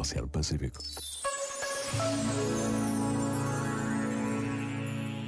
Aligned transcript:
hacia 0.00 0.20
el 0.20 0.28
Pacífico. 0.28 0.82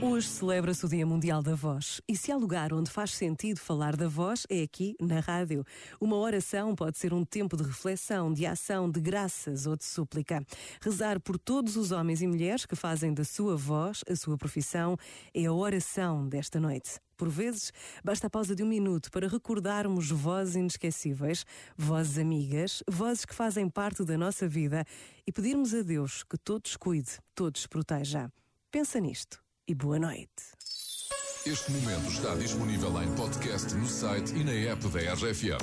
Hoje 0.04 0.26
celebra-se 0.26 0.84
o 0.84 0.88
Dia 0.88 1.06
Mundial 1.06 1.44
da 1.44 1.54
Voz. 1.54 2.00
E 2.08 2.16
se 2.16 2.32
há 2.32 2.36
lugar 2.36 2.72
onde 2.72 2.90
faz 2.90 3.14
sentido 3.14 3.60
falar 3.60 3.94
da 3.94 4.08
voz, 4.08 4.44
é 4.50 4.60
aqui, 4.60 4.96
na 5.00 5.20
rádio. 5.20 5.64
Uma 6.00 6.16
oração 6.16 6.74
pode 6.74 6.98
ser 6.98 7.14
um 7.14 7.24
tempo 7.24 7.56
de 7.56 7.62
reflexão, 7.62 8.32
de 8.32 8.44
ação, 8.44 8.90
de 8.90 9.00
graças 9.00 9.64
ou 9.64 9.76
de 9.76 9.84
súplica. 9.84 10.44
Rezar 10.82 11.20
por 11.20 11.38
todos 11.38 11.76
os 11.76 11.92
homens 11.92 12.20
e 12.20 12.26
mulheres 12.26 12.66
que 12.66 12.74
fazem 12.74 13.14
da 13.14 13.22
sua 13.22 13.56
voz 13.56 14.00
a 14.10 14.16
sua 14.16 14.36
profissão 14.36 14.96
é 15.32 15.44
a 15.44 15.52
oração 15.52 16.28
desta 16.28 16.58
noite. 16.58 16.98
Por 17.16 17.28
vezes, 17.28 17.72
basta 18.02 18.26
a 18.26 18.30
pausa 18.30 18.56
de 18.56 18.64
um 18.64 18.66
minuto 18.66 19.08
para 19.08 19.28
recordarmos 19.28 20.10
vozes 20.10 20.56
inesquecíveis, 20.56 21.46
vozes 21.76 22.18
amigas, 22.18 22.82
vozes 22.90 23.24
que 23.24 23.36
fazem 23.36 23.68
parte 23.68 24.04
da 24.04 24.18
nossa 24.18 24.48
vida 24.48 24.84
e 25.24 25.30
pedirmos 25.30 25.72
a 25.72 25.82
Deus 25.82 26.24
que 26.24 26.36
todos 26.36 26.76
cuide, 26.76 27.20
todos 27.36 27.68
proteja. 27.68 28.28
Pensa 28.72 28.98
nisto 28.98 29.41
e 29.66 29.74
boa 29.74 29.98
noite. 29.98 30.28
Este 31.46 31.72
momento 31.72 32.08
está 32.08 32.34
disponível 32.34 33.02
em 33.02 33.12
podcast 33.14 33.74
no 33.74 33.86
site 33.86 34.32
e 34.34 34.44
na 34.44 34.72
app 34.72 34.88
da 34.88 35.14
RFM. 35.14 35.58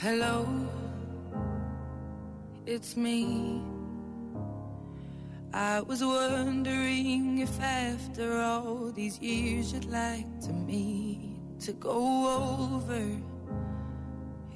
Hello, 0.00 0.46
it's 2.66 2.96
me. 2.96 3.62
I 5.52 5.80
was 5.80 6.02
wondering 6.02 7.38
if 7.38 7.60
after 7.60 8.40
all 8.40 8.92
these 8.92 9.18
years 9.20 9.72
you'd 9.72 9.86
like 9.86 10.26
to 10.42 10.52
meet 10.52 11.38
to 11.60 11.72
go 11.72 12.78
over 12.78 12.97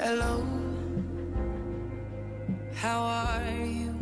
Hello, 0.00 0.44
how 2.74 3.00
are 3.00 3.64
you? 3.64 3.96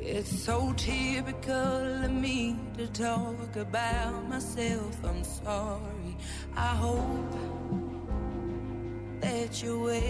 It's 0.00 0.44
so 0.44 0.72
typical 0.76 2.04
of 2.04 2.12
me 2.12 2.56
to 2.76 2.86
talk 2.86 3.56
about 3.56 4.28
myself. 4.28 4.96
I'm 5.04 5.24
sorry. 5.24 6.16
I 6.56 6.68
hope 6.68 7.32
that 9.22 9.60
you're 9.60 9.76
well. 9.76 10.04